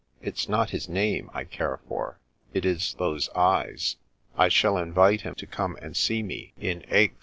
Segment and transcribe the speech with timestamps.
[0.19, 2.17] It's not his name I care for.
[2.55, 3.97] It is those eyes.
[4.35, 7.13] I shall invite him to come and see me in Aix.